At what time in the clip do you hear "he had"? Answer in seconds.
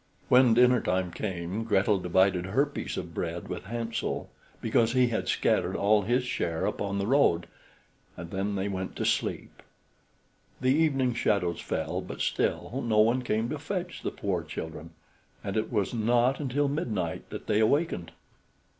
4.93-5.27